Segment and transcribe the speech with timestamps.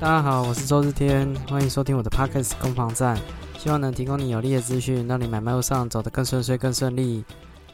[0.00, 3.18] 大家好，我是周日天，欢迎收听我的 Podcast 攻防战，
[3.58, 7.24] 希望能提供你有力的资讯，让你买卖路上走得更顺遂、更顺利。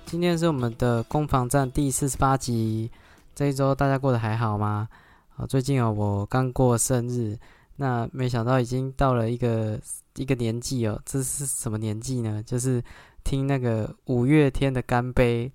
[0.07, 2.91] 今天是我们的攻防战第四十八集，
[3.35, 4.89] 这一周大家过得还好吗？
[5.37, 7.39] 啊，最近哦，我刚过生日，
[7.77, 9.79] 那没想到已经到了一个
[10.17, 12.43] 一个年纪哦，这是什么年纪呢？
[12.46, 12.82] 就是
[13.22, 15.53] 听那个五月天的《干杯》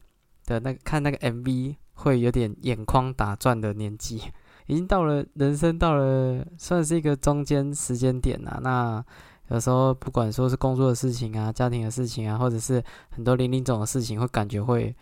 [0.48, 4.22] 的那个看那个 MV 会有点眼眶打转的年纪。
[4.70, 8.60] 已经到了人生到了算是一个中间时间点啊。
[8.62, 9.04] 那
[9.48, 14.96] 有时候不管说是工作的事情啊、家庭的事情啊，或者是很多零零总的事情，会感觉会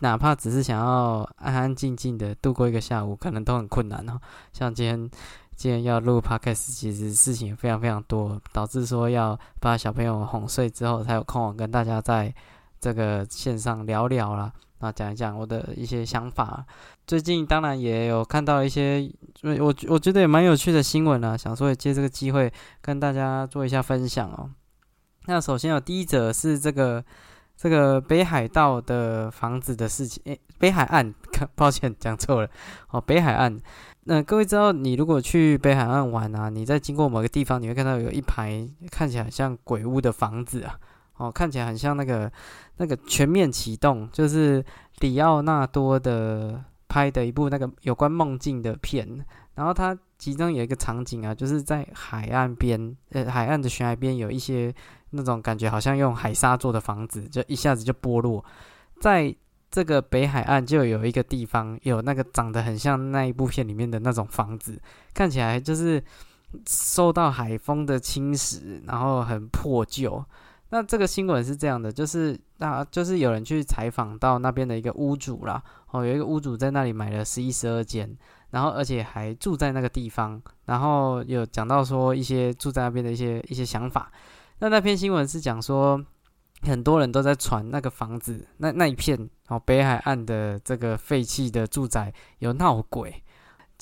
[0.00, 4.18] 哪怕只是想要安安静静的度过一个下午，可能都很困难哦。
[4.52, 5.08] 像今天
[5.54, 12.34] 今天要录 podcast，其实事情非常非常多，导致说要把小朋友哄睡之后，才有空跟大家在
[12.80, 14.52] 这个线上聊聊啦。
[14.82, 16.64] 那讲一讲我的一些想法。
[17.06, 19.08] 最近当然也有看到一些，
[19.42, 24.50] 我我觉得也蛮有趣的新闻啊，想说也借这个机会跟大家做一下分享哦。
[25.26, 27.04] 那首先有第一则是这个
[27.56, 31.14] 这个北海道的房子的事情，诶，北海岸，
[31.54, 32.50] 抱歉讲错了
[32.90, 33.56] 哦，北海岸。
[34.04, 40.76] 那各位知道，你如果去北海岸玩啊，你在经过某个地方，你会看到有一排看起来像鬼屋的房子啊。
[41.22, 42.30] 哦，看起来很像那个
[42.78, 44.64] 那个全面启动，就是
[45.00, 49.24] 里奥纳多的拍的一部那个有关梦境的片。
[49.54, 54.74] 然后它其中有一个场景啊，就是在海岸边，呃，海岸的悬崖边有一些
[55.10, 58.42] 那种感觉，好像用海沙做的房子，就一下子就剥落。
[58.98, 59.34] 在
[59.70, 64.80] 这个北海岸就有一个地方，有那个长得很像那一部片里面的那种房子，
[65.12, 66.02] 看起来就是
[66.66, 70.24] 受到海风的侵蚀，然后很破旧。
[70.74, 78.16] 那这个新闻是这样的，就是那就是有人去采访到那边的一个屋主啦，哦，有一个屋主在那里买了十一十二间，
[78.52, 84.10] 然后而且还住在那个地方，然后有讲到说一些住在那边的一些一些想法。
[84.60, 86.02] 那那篇新闻是讲说，
[86.62, 93.22] 很多人都在传那个房子，那那一片哦北海岸的这个废弃的住宅有闹鬼。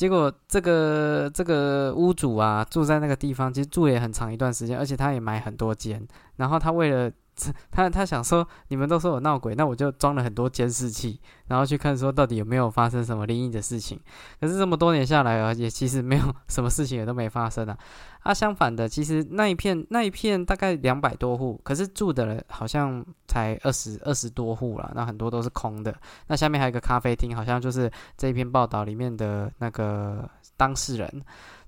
[0.01, 6.03] 结果这个这个屋主啊，住在那个地方，其实住也很长一段时间，而且他也买很多间。
[6.37, 7.13] 然后他为了
[7.71, 13.99] 他他想说，你们都说我闹鬼，那我就装了很多监视器，然后去看说到底有没有发生什么灵异的事情。
[14.41, 17.79] 可是这么多年下来啊，也其实没有 什么事情也都没发生啊。
[18.21, 25.95] 啊，相反的，其实那一片那一片大概两百多户，可是住的人好像才二十二十多户了，那很多都是空的。
[26.27, 31.23] 那下面还有一个咖啡厅，好像就是这一篇报道里面的那个当事人。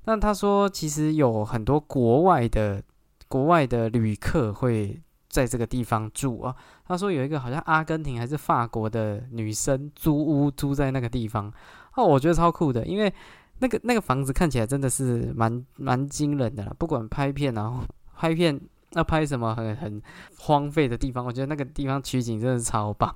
[0.04, 2.82] 那他说，其实有很多国外的
[3.28, 5.00] 国外的旅客会
[5.32, 6.54] 在这个地方住啊。
[6.86, 11.52] 他说有一个好像阿根廷还是法国的女生租屋租在那个地方，
[11.96, 13.12] 哦，我觉得超酷的，因为。
[13.58, 17.84] 那个那个房子看起来真的是蛮蛮惊人的啦，不管拍片然后
[18.16, 18.60] 拍片
[18.94, 20.02] 要拍什么很很
[20.36, 23.14] 荒废的地方，我觉得那个地方取景真的超棒。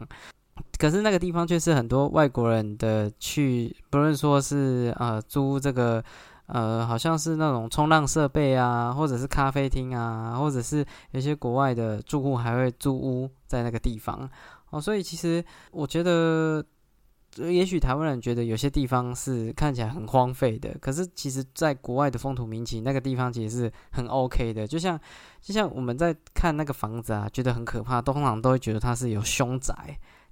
[0.79, 6.05] 可是那个地方却是很多外国人的去，不论说是呃租这个
[6.47, 14.29] 呃好像是那种冲浪设备啊，或者是咖啡厅啊，或者是有些国外的住户还会租屋在那个地方
[14.71, 16.65] 哦，所以其实我觉得。
[17.39, 24.67] 也许台湾人觉得有些地方是看起来很荒废的，可是其实在国外的风土民情，那个地方其实是很 OK 的。
[24.67, 24.99] 就像
[25.43, 29.75] 就像我们在看那个房子啊，觉得很可怕，通常都会觉得它是有凶宅，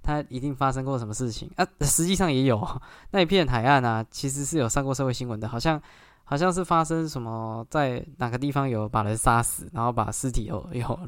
[0.05, 1.65] 它一定发生过什么事情啊。
[1.81, 2.61] 实际上也有
[3.09, 5.81] 那一片海岸啊，其实是有上过社会新闻的，好像
[6.23, 10.99] 好像是发生什么在哪个地方有把人杀死，然后把尸体有有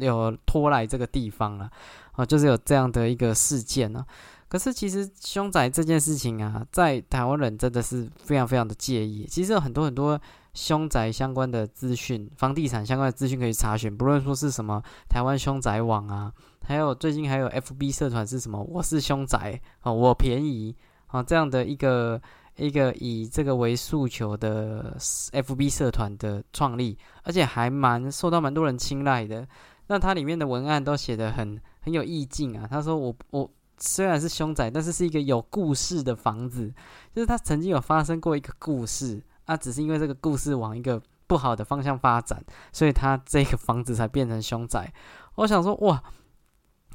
[0.00, 1.68] 有拖来这个地方了
[2.12, 4.04] 啊，就是有这样的一个事件呢。
[4.48, 9.26] 可是其实凶宅这件事情啊，在台湾人真的是非常非常的介意。
[9.26, 10.18] 其实有很多很多
[10.54, 16.32] 凶宅相关的资讯、房地产相关的资讯可以查询，不论说是什么台湾凶宅网啊，
[16.68, 20.76] 还有最近还有 FB 社团是什么“我是凶宅”哦，我便宜
[21.06, 22.20] 啊这样的一个
[22.56, 29.48] 一个以这个为诉求的 FB 社团的创立，而且还蛮受到蛮多人青睐的。
[29.86, 32.68] 那它里面的文案都写的很很有意境啊。
[32.70, 33.50] 他说：“我我。”
[33.80, 36.68] 虽然是凶宅，但是是一个有故事的房子，
[37.14, 44.92] 就是它曾经有发生过一个故事啊，只是因为这个故事往一个不好的方向发展，所以它这个房子才变成凶宅。
[45.36, 46.02] 我想说，哇，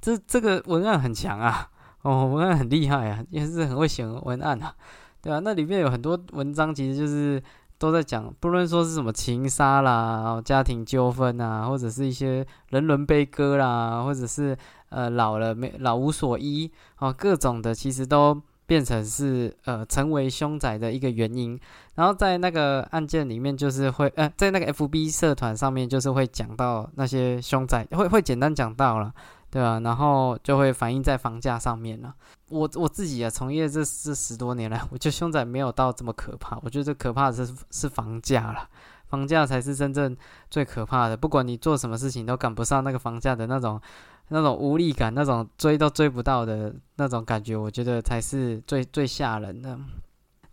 [0.03, 1.69] 这这个文案很强啊，
[2.01, 4.75] 哦，文案很厉害啊，也是很会写文案啊，
[5.21, 7.41] 对啊，那里面有很多文章，其实就是
[7.77, 14.57] 都在讲，不论说是什么情杀啦、家庭纠纷啊，或者是一些人伦悲歌啦，或者是。
[14.93, 21.59] 呃，老了没老无所依哦，各种的其实都变成是呃成为凶宅的一个原因。
[21.95, 29.11] 然后在那个案件里面，就是会呃在那个 FB 社团上面，就是会讲到那些凶宅，会会简单讲到了，
[29.53, 29.79] 对啊？
[29.81, 32.11] 然后就会反映在房价上面了。
[32.49, 36.57] 我我自己啊，从业这这十多年来，我觉得凶宅没有到这么可怕。
[36.63, 38.67] 我觉得可怕的是是房价了，
[39.05, 40.17] 房价才是真正
[40.49, 41.15] 最可怕的。
[41.15, 43.79] 不管你做什么事情，都赶不上那个房价的那种。
[44.29, 49.77] 那种无力感，那种追都追不到的那种感觉，我觉得才是最最吓人的。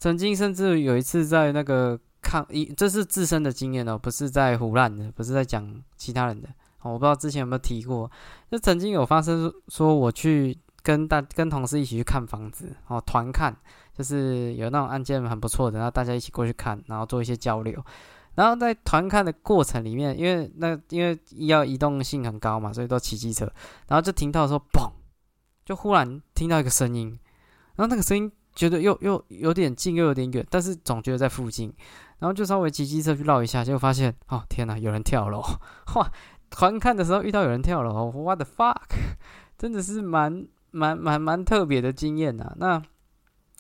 [0.00, 6.49] 曾经甚至有一次在那个抗一，这是自身的经验哦，不是在胡乱的，不是在讲其他人的。
[6.82, 8.11] 哦我不知道之前有没有提过，
[8.50, 13.55] 就曾经有发生说我去跟大跟同事一起去看房子哦，团看，
[13.93, 17.85] 就是有那种案件很不错的，然后大家一起过去看，然后做一些交流。
[18.37, 23.44] 然后在团看的过程里面，因为那因为要移动性很高嘛，所以都骑机车。
[23.88, 24.91] 然后就听到说“嘣”，
[25.67, 27.09] 就忽然听到一个声音，
[27.75, 31.75] 然后那个声音觉得又又有点近又有点远，但是总觉得在附近。
[32.21, 35.43] 然后就稍微骑机车去绕一下，结果发现哦天哪，有人跳楼！
[35.97, 36.12] 哇，
[36.50, 38.76] 团看的时候遇到有人跳楼，what the fuck，
[39.56, 42.52] 真的是蛮蛮蛮蛮特别的经验呐。
[42.58, 42.82] 那。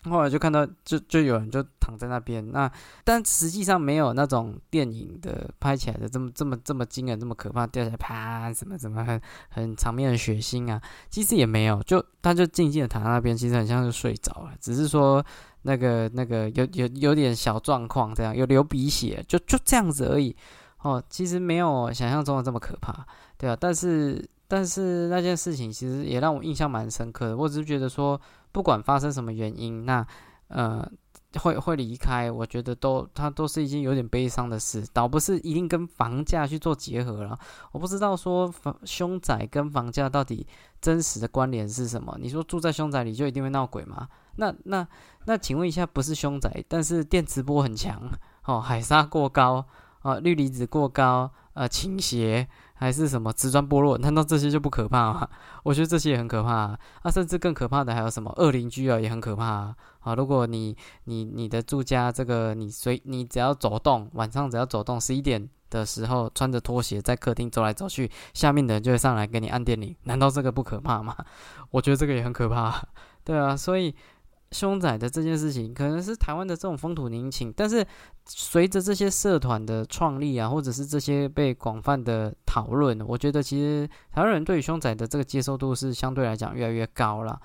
[0.04, 2.72] 后来就看到，就就有人就躺在那边，那
[3.04, 9.20] 但实际上没有那种电影的拍起来的这么这么这么惊人，这么可怕，掉下来啪什么什么很
[9.50, 15.22] 很场面的血腥啊，其实也没有，就他就静静的躺在那边，其实很像是睡着了，只是说
[15.64, 20.34] 那个那个有有有点小状况这样，有流鼻血，就就这样子而已，
[20.82, 23.06] 哦，其实没有想象中的这么可怕，
[23.36, 28.20] 对啊，但是但是那件事情其实也让我印象蛮深刻的，我只是觉得说。
[28.52, 30.04] 不管发生什么原因，那
[30.48, 30.84] 呃
[31.34, 37.38] 会会离开，我觉得都他都是一件有点悲伤的事，倒不是一定跟房价去做结合了。
[37.70, 40.44] 我不知道说房凶宅跟房价到底
[40.80, 42.18] 真实的关联是什么？
[42.20, 44.08] 你说住在凶宅里就一定会闹鬼吗？
[44.34, 44.84] 那那
[45.26, 48.02] 那请问一下，不是凶宅，但是电磁波很强
[48.46, 49.64] 哦，海沙过高
[50.00, 52.48] 啊，氯离子过高，呃倾斜。
[52.80, 53.98] 还是什么瓷砖剥落？
[53.98, 55.28] 难道这些就不可怕吗？
[55.64, 57.10] 我觉得这些也很可怕啊！
[57.12, 59.76] 甚至更可怕的还有什么恶邻居啊，也很可怕啊！
[60.00, 60.74] 啊，如果你
[61.04, 71.14] 你你的住家这个你随你只要走动，晚上只要走动十一点的时候，穿着拖鞋在客厅走来走去，下面的人就会上来给你按电铃，难道这个不可怕吗？
[71.72, 72.82] 我觉得这个也很可怕，
[73.22, 73.94] 对啊，所以。
[74.52, 77.86] 凶宅的这件事情，可能是台湾的这种风土民情，但是
[78.26, 87.40] 随着这些社团的创立啊，或者是这些被广泛的讨论，我觉得其实台湾人对于凶宅的这个接受度是相对来讲越来越高了。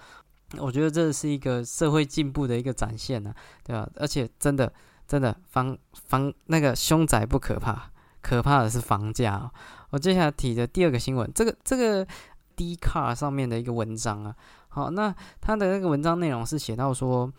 [0.57, 3.87] 我觉得这是一个社会进步的一个展现呢，对吧？
[3.97, 4.71] 而且真的
[5.07, 7.91] 真的房房那个凶宅不可怕，
[8.21, 9.51] 可怕的是房价。
[9.91, 12.07] 我接下来提的第二个新闻，这个这个
[12.55, 14.35] D 卡上面的一个文章啊。
[14.75, 17.31] 好，那他的那个文章内容是写到说，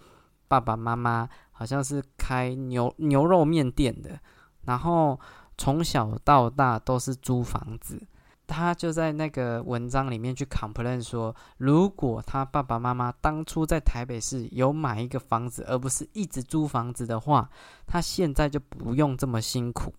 [0.48, 4.18] 爸爸妈妈好像是开牛牛肉面店的，
[4.64, 5.20] 然后
[5.58, 8.00] 从小到大都是租房子。
[8.46, 17.50] 他就在那个文章里面去 complain 说，如果他爸爸妈妈当初在台北市有买一个房子，而不是一直租房子的话，
[17.86, 19.92] 他现在就不用这么辛苦。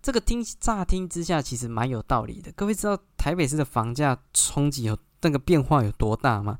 [0.00, 2.52] 这个听乍听之下其实蛮有道理的。
[2.52, 4.96] 各位知道台北市的房价冲击有？
[5.24, 6.58] 那个变化有多大吗？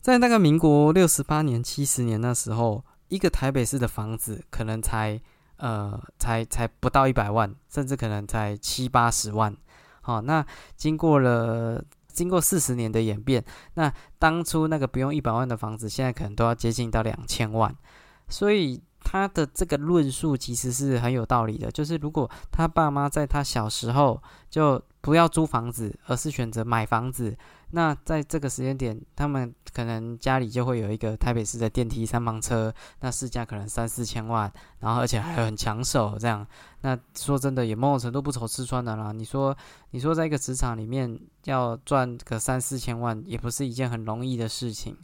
[0.00, 5.20] 在那个民国六十八年、七十年那时候，一个台北市的房子可能才
[5.58, 9.54] 呃才才不到一百万，甚至可能才七八十万。
[10.00, 10.46] 好，那
[10.76, 13.44] 经过了经过四十年的演变，
[13.74, 17.74] 那当初那个不用一百万的房子，现在可能都要接近到两千万。
[18.28, 27.36] 所以他的这个论述其实是很有道理的，就是如果他爸妈在他小时候就不要租房子，而是选择买房子。
[27.70, 36.46] 那在这个时间点，他们可能家里就会有一个台北市的电梯三房车，那市价可能三四千万，然后而且还很抢手，这样。
[36.82, 39.10] 那说真的，也某种程度不愁吃穿的啦。
[39.10, 39.54] 你说，
[39.90, 44.96] 你说在一个职场里面要赚个三四千万，也不是一件很容易的事情。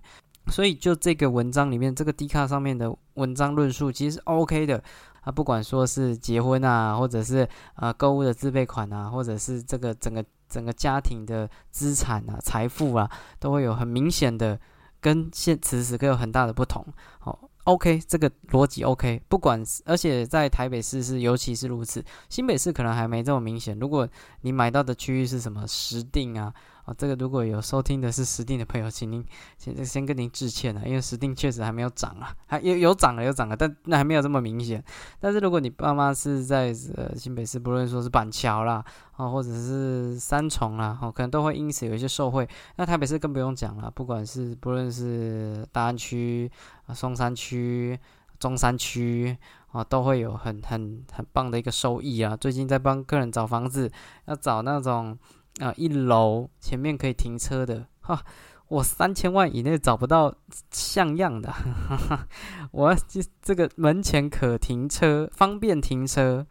[0.50, 4.82] 所以，就这个文章里面，这个 D 卡上面的文章论述，其实是 OK 的。
[5.22, 10.24] 啊，不管说是结婚啊，或者是啊购物的自备款啊，或者是这个整个。
[10.52, 14.60] 整个家庭的资产啊、财富啊，都会有很明显的
[15.00, 16.84] 跟现此时刻有很大的不同。
[17.18, 19.22] 好，OK，这个逻辑 OK。
[19.28, 23.78] 不管，而且在台北市是尤其是如此，新北市可能还没这么明显。
[23.78, 24.06] 如果
[24.42, 26.52] 你买到的区域是什么石定啊，
[26.84, 29.24] 哦，这个如果有收听的是实定的朋友，请您
[29.56, 34.82] 先先跟您致歉了，因为实定确实还没有涨啊，还有有涨了有涨了，但那还没有这么明显。
[35.20, 38.84] 但是如果你爸妈是在呃新北市，不论说是板桥啦，
[39.16, 42.48] 哦或者是三重啦，哦可能都会因此有一些受惠。
[42.76, 46.50] 那台北市更不用讲了，不管是不论是大安区、
[46.94, 47.98] 松山区、
[48.38, 49.36] 中山区。
[49.72, 52.36] 啊，都会有很很很棒的一个收益啊！
[52.36, 53.90] 最近在帮客人找房子，
[54.26, 55.18] 要找那种
[55.60, 58.22] 啊一楼前面可以停车的哈，
[58.68, 60.34] 我三千万以内找不到
[60.70, 62.28] 像样的，哈哈
[62.70, 66.46] 我这这个门前可停车，方便停车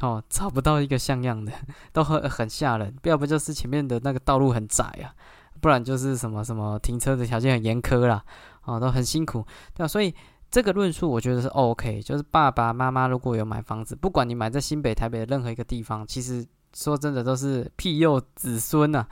[0.00, 1.52] 哦，找不到一个像样的，
[1.92, 2.94] 都很很吓人。
[3.04, 5.14] 要不就是前面的那个道路很窄啊，
[5.60, 8.24] 不然就是什么什么停车的条件很严苛啦，
[8.64, 9.88] 哦，都很辛苦，对吧？
[9.88, 10.14] 所以。
[10.52, 19.06] 这个论述我觉得是 OK，就是爸爸妈妈如果有买房子，不管你买在新北、台北的任何一个地方，其实说真的都是庇佑子孙呐。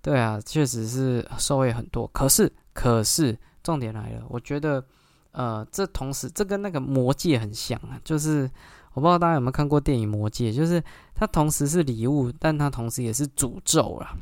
[0.00, 2.08] 对啊，确实是受惠很多。
[2.08, 4.84] 可是，可是重点来了，我觉得，
[5.30, 8.50] 呃，这同时这跟那个魔戒很像啊，就是
[8.94, 10.82] 我不知道大家有没有看过电影《魔戒》，就是
[11.14, 14.16] 它同时是礼物，但它同时也是诅咒啊。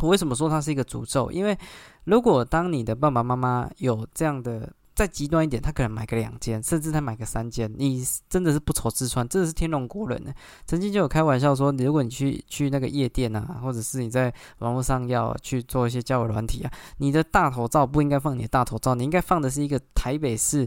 [0.00, 1.32] 我为什么说它是一个诅咒？
[1.32, 1.58] 因为
[2.04, 10.34] 如果当你的爸爸妈妈有这样的再极端一点，他可能买个两件，甚至他买个三件，你真的是不愁吃穿，真的是天龙国人呢。
[10.66, 20.66] 曾经就有开玩笑说，如果你去去那个夜店啊，或者是你在网络上要去做一些交友软体啊，你的大头照不应该放你的大头照，你应该放的是一个台北市。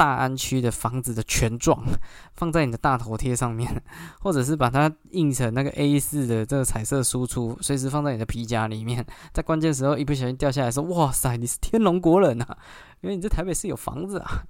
[0.00, 1.84] 大安区的房子的全状
[2.32, 3.82] 放在你的大头贴上面，
[4.22, 9.04] 或者是把它印成那个 A 四的这个彩色输出，随时放在你的皮夹里面，
[9.34, 12.56] 在关键时候一不小心掉下来，说：“哇塞，你是天龙国人啊！”
[13.02, 14.42] 因为你在台北市有房子啊。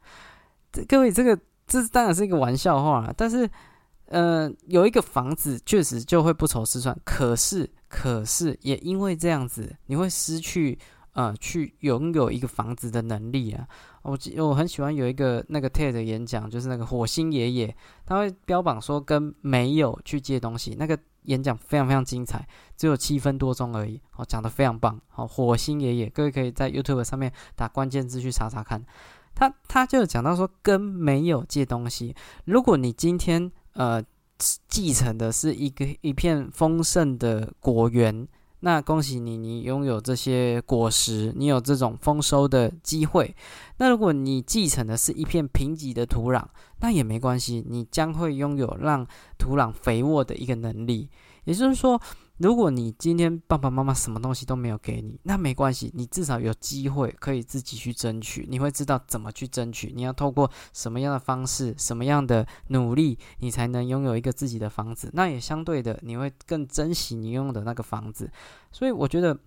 [0.87, 3.51] 各位，这个这当然是一个玩笑话，但是，
[4.07, 10.79] 呃，有一个房子确实就会不愁吃穿，可是，可是也因为这样子，你会失去。
[11.13, 13.67] 呃，去拥有一个房子的能力啊！
[14.03, 17.77] 我我很喜欢有一个那个 TED 演讲，就是那个火星爷爷，
[18.07, 20.75] 他会标榜说跟没有去借东西。
[20.79, 24.99] 那个演讲非常非常精彩，只有七分多钟而已，哦，讲的非常棒。
[25.09, 28.83] 好，火星爷爷，各位可以在 YouTube 上面打关键字去查查看。
[29.35, 32.15] 他他就讲到说，跟没有借东西，
[32.47, 34.03] 如果你今天呃
[34.69, 38.27] 继承的是一个一片丰盛的果园。
[38.61, 43.35] 那恭喜你，你拥有这些果实，你有这种丰收的机会。
[43.79, 46.45] 那如果你继承的是一片贫瘠的土壤，
[46.81, 49.07] 那也没关系，你将会拥有让
[49.39, 51.09] 土壤肥沃的一个能力。
[51.45, 52.01] 也就是说。
[52.41, 58.47] 如果你今天爸爸妈妈什么东西都没有给你，那没关系，你至少有机会可以自己去争取。
[58.49, 65.11] 你会知道怎么去争取，你要透过什么样的方式、什么样的努力，你才能拥有一个自己的房子。
[65.13, 68.33] 那也相对的，你会更珍惜你拥有的那个房子。
[68.73, 69.39] 所以我觉得，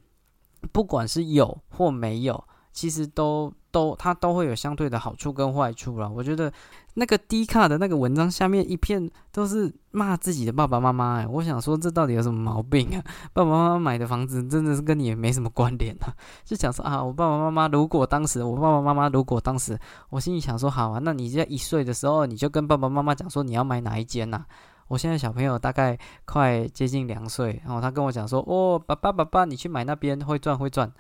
[0.72, 3.54] 不管是有或没有，其实都。
[3.74, 6.08] 都，它都会有相对的好处跟坏处了。
[6.08, 6.54] 我觉得
[6.94, 13.02] 那个低卡的那个文章下面一片都是骂自己的爸爸妈妈，哎，我想说这到底有什么毛病啊？
[13.34, 16.14] 爸爸妈妈买的房子真的是跟你也没什么关联啊。
[16.46, 19.76] 就想说啊，我爸爸妈妈如果当时，我爸爸妈妈如果当时，
[20.12, 24.46] 我心里想说好啊，那你在一岁的时候你就跟爸爸妈妈讲说你要买哪一间呐？
[24.88, 30.94] 我现在小朋友大概快接近两岁，然后他跟我讲说，哦，爸爸爸爸，你去买那边会赚会赚。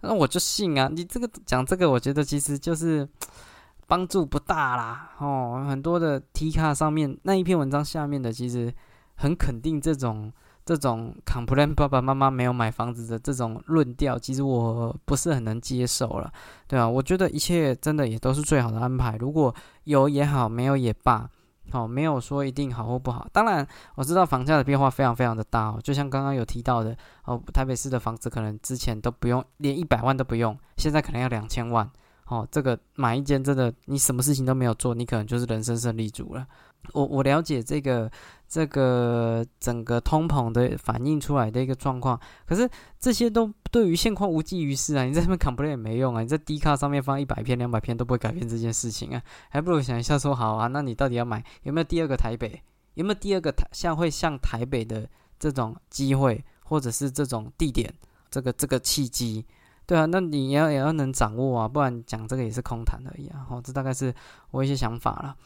[0.00, 0.88] 那我就信啊！
[0.92, 3.08] 你这个讲这个，我觉得其实就是
[3.86, 5.10] 帮助不大啦。
[5.18, 8.72] 哦，很多的 T 卡上面那一篇文章下面的，其实
[9.14, 10.32] 很肯定这种
[10.64, 16.32] 这种 complain 爸爸妈妈没有买房子的这种论调，其实我不是很能接受了，
[16.66, 21.28] 对啊，我觉得一切真的也都是最好的安排，如果有也好，没有也罢。
[21.70, 23.26] 好，没有说一定好或不好。
[23.32, 23.66] 当然，
[23.96, 25.80] 我知道房价的变化非常非常的大哦。
[25.82, 31.90] 就像刚刚有提到的，哦，台北市的房子可能之前都不用，连一百万都不用，现在可能要两千万。
[32.26, 36.46] 哦，这个买一间真的，你什么事情都没有做，你可能就是人生胜利组了。
[36.92, 38.10] 我我了解这个
[38.48, 42.68] 这个整个通膨的反映出来的一个状况，可是
[43.00, 45.04] 这些都对于现况无济于事啊！
[45.04, 46.22] 你在那边 complain 也没用啊！
[46.22, 49.22] 你在 D 卡上面放一百篇两百篇都不会改变这件事情啊！
[49.48, 52.62] 还不如想一下说好啊，那你到底要买有没有第二个台北？
[52.94, 57.92] 有没有第二个台像会像台北的这种机会，或者是这种地点？
[58.30, 59.44] 这个这个契机？
[59.86, 63.46] 对啊，那你要也要能掌握啊，不然讲这个也是空谈而已啊！
[63.50, 64.14] 哦，这大概是
[64.50, 65.36] 我一些想法了。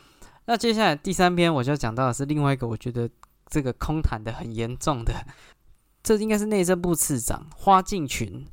[0.48, 3.08] 那接下来第三篇我就要讲到的是另外一个我觉得
[3.50, 5.12] 这个空谈的很严重的，
[6.02, 8.46] 这应该是内政部次长花敬群，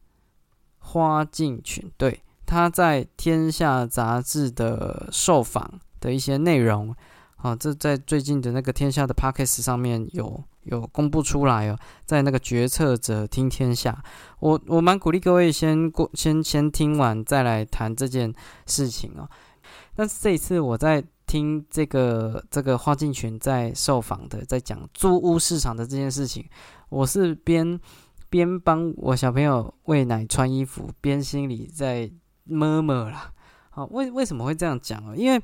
[0.79, 6.93] 花敬群对他在《天下》杂志的受访的一些内容，
[7.37, 14.03] 啊，这在最近的那个《天下》的 p o c k e t 上面有有公布出来哦，在那个决策者听天下，
[14.39, 18.33] 我我蛮鼓励各位先过先先听完再来谈这件
[18.65, 19.29] 事情哦。
[19.95, 26.47] 但是这一次我在听这个这个花敬群在受访的，在讲租屋市场的这件事情，
[26.89, 27.79] 我是边
[28.29, 32.11] 边帮我小朋友喂奶穿衣服，边心里在
[32.43, 33.31] 摸摸啦。
[33.69, 35.15] 好，为为什么会这样讲啊？
[35.15, 35.41] 因为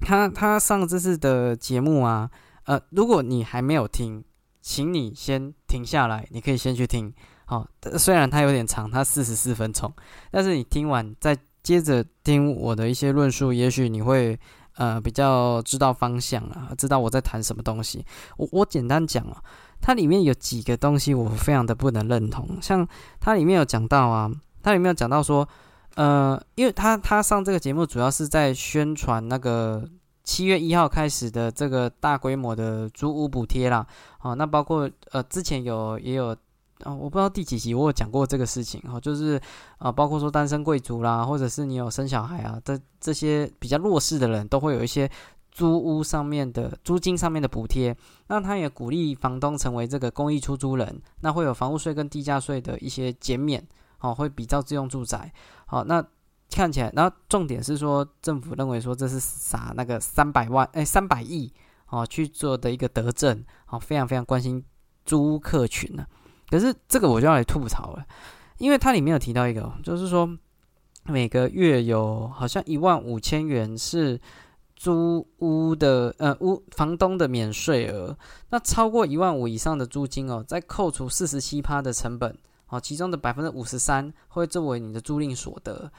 [0.00, 2.30] 他他上这次的节目啊。
[2.64, 4.24] 呃，如果你还没有听，
[4.60, 7.14] 请你先停下来，你可以先去听。
[7.44, 7.64] 好，
[7.96, 9.94] 虽然它有点长，它四十四分钟，
[10.32, 14.36] 但是你听完再接着听我的一些论述，也许你会
[14.76, 18.04] 呃比较知道方向啊，知道我在谈什么东西。
[18.36, 19.42] 我我简单讲啊，
[19.80, 22.86] 它里面有几个东西我非常的不能认同，像
[23.20, 24.30] 它里面有讲到啊，
[24.62, 25.48] 它里面有讲到说，
[25.96, 29.88] 呃，因为他他上这个节目主要是在宣传那个。
[30.28, 33.86] 七月一号开始的这个大规模的租屋补贴啦，
[34.22, 36.36] 哦，那包括呃之前有也有
[36.82, 39.40] 啊，我不知道第几集我有讲过这个事情哈，就是
[39.78, 45.10] 啊，包括说单身贵族啦，或者是你有生小孩啊，这这些比较弱势的人都会有一些
[45.50, 47.96] 租屋上面的租金上面的补贴，
[48.28, 53.66] 那他也鼓励房东成为这个公益出租人，那会有房屋税跟地价税的一些减免，
[54.00, 55.32] 哦，会比较自用住宅，
[55.66, 56.04] 好，那。
[56.48, 61.52] 看起来，然后重点是说，政府认为说这是撒那个三百万哎三百亿
[61.88, 64.64] 哦去做的一个德政，哦非常非常关心
[65.04, 66.06] 租屋客群呢。
[66.50, 68.04] 可是这个我就要来吐槽了，
[68.58, 70.28] 因为它里面有提到一个，就是说
[71.04, 74.20] 每个月有好像一万五千元是
[74.74, 78.16] 租屋的呃屋房东的免税额，
[78.50, 82.36] 那超过一万五以上的租金哦，再扣除四十七趴的成本，
[82.68, 85.90] 哦其中的百分之五十三会作为你的租赁所得。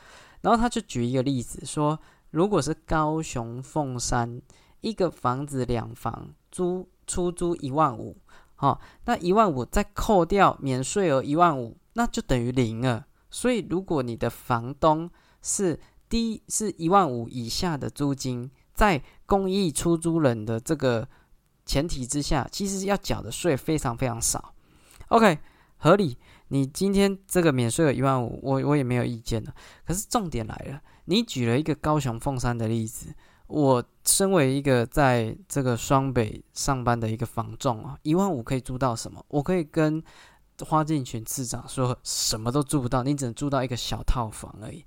[0.42, 2.00] 然后他就举一个例子说，
[2.30, 4.40] 如果是高雄凤山
[4.82, 8.16] 一个房子两房租出租一万五，
[8.60, 13.06] 好，那一万五再扣掉免税额一万五，那就等于零了。
[13.30, 15.10] 所以如果你的房东
[15.42, 21.08] 是低是一万五以下的租金，在公益出租人的这个
[21.66, 24.54] 前提之下，其实要缴的税非常非常少。
[25.10, 25.38] OK，
[25.78, 26.18] 合理。
[26.48, 29.54] 你今天这个免税额一万五，我我也没有意见的。
[29.86, 33.14] 可是重点来了，你举了一个高雄凤山的例子。
[33.48, 39.24] 我身为一个在这个双北上班的一个房仲啊，一万五可以租到什么？
[39.30, 40.04] 我可以跟
[40.66, 44.86] 花进群市长说，什么都租不到，你只能租到一个小套房而已。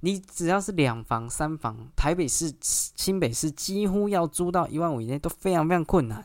[0.00, 6.24] 你只要是两房、三房，台北市、新北市几乎要租到一万五以内都非常非常困难。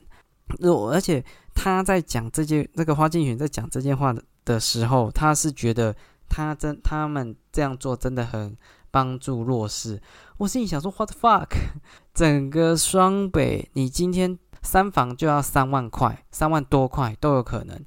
[0.62, 4.24] 而且他在讲这件，那个花进群在讲这件话的。
[4.46, 5.96] 的时候，他是觉得
[6.28, 8.58] 他真他们这样做真的很
[8.90, 10.02] 帮助弱势。
[10.40, 11.50] 我心里想说，What the fuck？
[12.16, 17.78] 整个双北，你今天三房就要三万块，三万多块都有可能。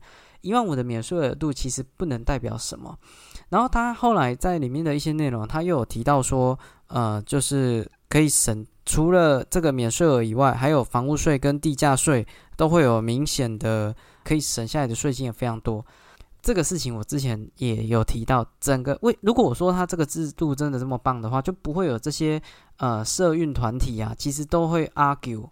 [0.43, 2.99] 一万五的免税额度其实不能代表什么。
[3.49, 12.27] 然后他后来在里面的一些内容，他又有提到说，呃，就是可以省除了这个免税额以外，还有房屋税跟地价税
[12.59, 15.83] 都会有明显的可以省下来的税金也非常多。
[16.43, 22.43] 这个事情我之前也有提到，整个为如果我说他这个制度真的这么棒的话，就不会有这些
[22.79, 25.49] 呃社运团体啊，其实都会 argue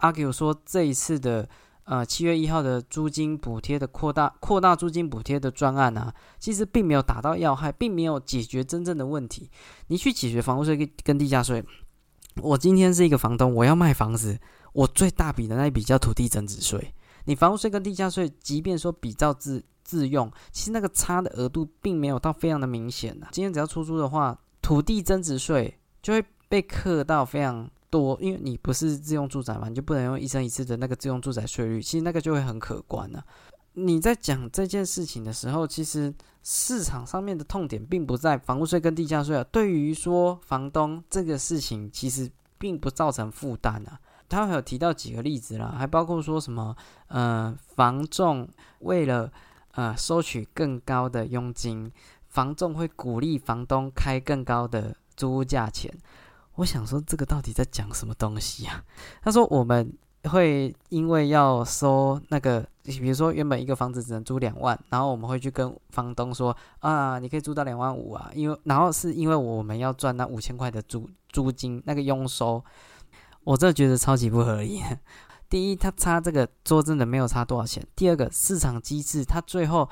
[0.00, 1.48] argue 说这一次的
[1.84, 9.50] 呃七月一号的租金补贴的扩大扩大租金补贴的专案啊，其实并没有打到要害，并没有解决真正的问题。
[9.86, 11.64] 你去解决房屋税跟跟地价税，
[12.42, 14.38] 我今天是一个房东，我要卖房子，
[14.74, 16.92] 我最大笔的那一笔叫土地增值税。
[17.24, 23.28] 你房屋税跟地价税，即便说比照自自用，其实那个差的额度并没有到非常的明显呐。
[23.30, 33.22] 今天只要出租的话，土地增值税就会被课到非常多，因为你不是自用住宅嘛，你就不能用一生一次的那个自用住宅税率，其实那个就会很可观呐。
[33.74, 39.44] 你在讲这件事情的时候，其实市场上面的痛点并不在房屋税跟地价税啊。
[39.50, 43.98] 对于说房东这个事情，其实并不造成负担啊。
[44.28, 46.74] 他还有提到几个例子啦，还包括说什么，
[47.08, 48.48] 呃，房仲
[48.80, 49.30] 为了
[49.74, 51.90] 呃，收取更高的佣金，
[52.28, 55.92] 房仲会鼓励房东开更高的租屋价钱。
[56.54, 58.84] 我想说，这个到底在讲什么东西啊？
[59.20, 59.92] 他说我们
[60.30, 72.64] 会因为要收那个，比如说原本一个房子只能租两万，然后我们会去跟房东说啊，你可以租到两万五啊，因为然后是因为我们要赚那五千块的租租金那个佣收，
[73.42, 74.80] 我真的觉得超级不合理。
[75.48, 77.86] 第一，他差这个说真的没有差多少钱。
[77.94, 79.88] 第二个，市场机制，他最后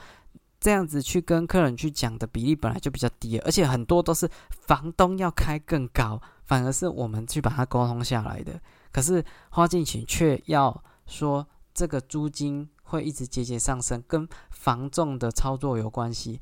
[0.59, 8.61] 这样子去跟客人去讲的比例本来就比较低，而且很多都是房东要开更高，反而是我们去把它沟通下来的。
[8.91, 16.41] 可是花进群却要说这个租金会一直节节上升，跟房仲的操作有关系。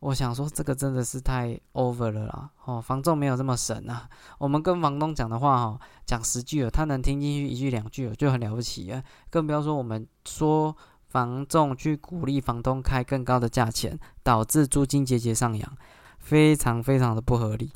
[0.00, 2.50] 我想说，这个真的是太 over 了啦！
[2.64, 4.08] 哦，房仲没有这么神啊。
[4.38, 9.02] 我们跟房东讲的话，哈，讲十句了，他能听进去一句两句了，就很了不起啊。
[9.28, 10.74] 更不要说我们说
[11.08, 15.70] 房仲去鼓励房东开更高的价钱，导致租金节节上扬，
[16.18, 17.70] 非常非常的不合理。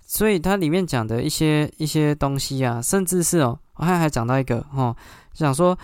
[0.00, 4.96] 所以它里面讲的一些一些东西啊，甚至是哦，我还还讲到一个哦，
[5.32, 5.78] 想说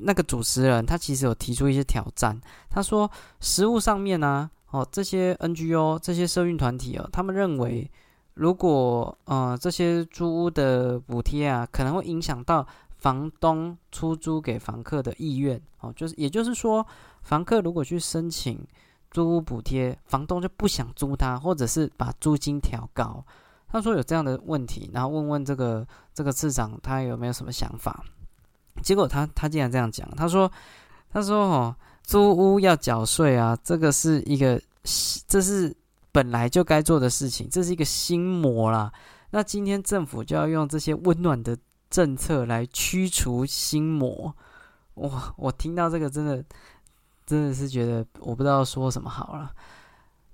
[0.00, 4.50] 那个主持人他其实有提出一些挑战，他说实物上面呢。
[4.70, 7.90] 哦，这些 NGO 这些社运团体哦，他们认为，
[8.34, 12.66] 如果呃这些租屋的补贴啊，可能会影响到
[12.98, 16.86] 房东出租给房客的意愿哦，就是也就是说，
[17.22, 18.62] 房客如果去申请
[19.10, 23.24] 租屋补贴，房东就不想租他，或者是把租金调高。
[23.68, 28.04] 他说有这样的问题，然后问问这个这个市长他有没有什么想法？
[28.82, 30.52] 结果他他竟然这样讲，他说
[31.10, 31.74] 他说哦。
[32.08, 34.58] 租屋要缴税啊，这个是一个，
[35.26, 35.76] 这是
[36.10, 38.90] 本来就该做的事情，这是一个心魔啦。
[39.28, 41.54] 那今天政府就要用这些温暖的
[41.90, 44.34] 政策来驱除心魔。
[44.94, 46.42] 哇，我听到这个真的，
[47.26, 49.52] 真的是觉得我不知道说什么好了。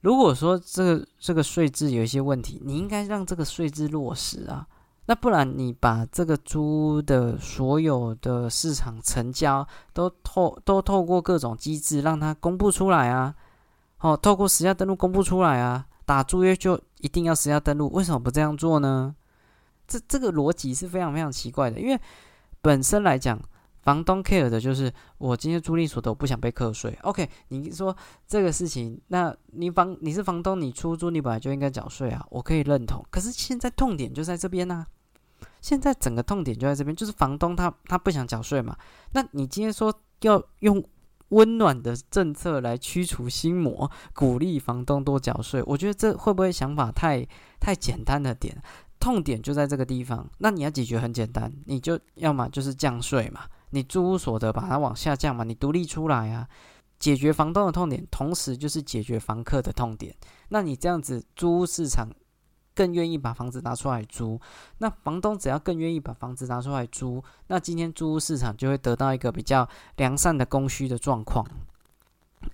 [0.02, 4.64] 如果说这个这个税制有一些问题，你应该让这个税制落实啊。
[5.06, 13.34] 那不然你把这个租的所有的市场成交都透都透过各种机制让它公布出来啊，
[14.00, 19.14] 哦，透过实价登录公布出来啊，打租约就一定要实价登录，为什么不这样做呢？
[19.86, 22.00] 这这个逻辑是非常非常奇怪的，因为
[22.62, 23.38] 本身来讲，
[23.82, 26.98] 房东 care 的就是我今天租赁所得我不想被课税。
[27.02, 27.94] OK，你说
[28.26, 33.04] 这个事情，那你房你是房东，你出租你本来就应该缴税啊，我可以认同。
[33.10, 34.86] 可是现在痛点就在这边呢。
[35.64, 38.76] 现在整个痛点就在这边，就是房东他他不想缴税嘛？
[39.12, 40.84] 那你今天说要用
[41.30, 47.26] 温暖的政策来驱除心魔，鼓励房东多缴税，我觉得这会不会想法太
[47.58, 48.62] 太简单的点？
[49.00, 50.28] 痛点就在这个地方。
[50.36, 56.46] 那你要解决很简单，你就要么就是降税嘛，你租屋所得把它往下降嘛，你独立出来啊，
[56.98, 60.14] 解决房东的痛点，同时就是解决房客的痛点。
[60.50, 62.06] 那你这样子租屋市场。
[62.74, 64.40] 更愿意把房子拿出来租，
[64.78, 71.46] 那房东只要更愿意把房子拿出来租，那今天租屋市场就会得到一个比较良善的供需的状况，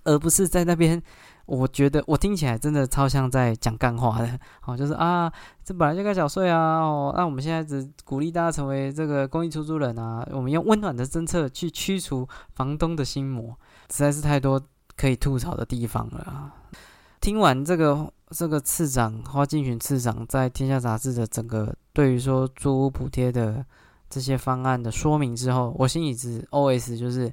[0.03, 1.01] 而不是在那边，
[1.47, 5.31] 我觉得我听起来真的超像在讲干话的，哦，就是啊，
[5.63, 13.57] 这本来就该缴税啊，哦，那我们现在只鼓励大家成为这个公益出租人啊，我们用温暖的政策去驱除房东的心魔，
[13.89, 14.61] 实在是太多
[14.95, 16.53] 可以吐槽的地方了。
[17.19, 18.13] 听完这个。
[18.31, 23.65] 这个次长花敬群次长在《天下杂志》的整个对于说租屋补贴的
[24.09, 27.31] 这些方案的说明之后，我心里只 OS 就是：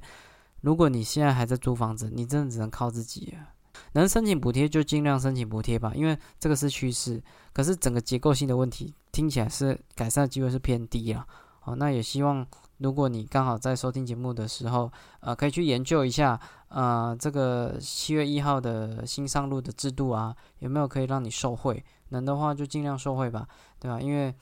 [0.61, 3.47] 如果你现在还在租房子，你真的只能靠自己了。
[3.93, 7.21] 能申请补贴就尽量申请补贴吧，因为这个是趋势。
[7.53, 11.25] 可是整个结构性的问题听起来是改善的机会是偏低啊。
[11.59, 12.45] 好，那也希望。
[12.79, 21.83] 如果你刚好在收听节目的时候，呃，可以去研究一下，呃，这个七月一号的新上路的制度啊，有没有可以让你受惠？
[22.09, 23.47] 能的话就尽量受惠吧，
[23.79, 23.99] 对吧？
[23.99, 24.33] 因为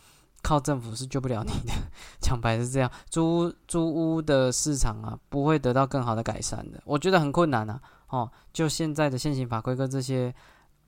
[0.43, 1.73] 靠政府是救不了你的，
[2.21, 7.81] 讲白是这样，租租屋的市场啊，不会得到更好的改善的，我觉得很困难啊。
[8.09, 10.33] 哦，就现在的现行法规跟这些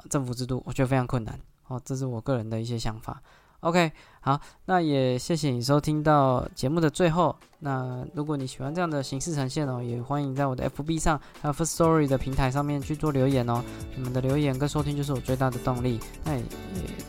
[0.09, 1.37] 政府制度，我觉得非常困难。
[1.67, 3.21] 哦，这是我个人的一些想法。
[3.61, 3.91] OK，
[4.21, 7.35] 好，那也谢谢你收听到节目的最后。
[7.59, 13.61] 那如果你喜欢这样的形式呈现哦，也欢迎在我的 FB 上还有 First Story 的平台上面去做留言哦。
[13.97, 15.99] 你们的留言跟收听就是我最大的动力。
[16.23, 16.43] 那也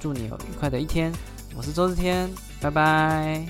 [0.01, 1.13] 祝你有愉快的一天。
[1.57, 2.29] 我是周志天，
[2.61, 3.47] 拜拜。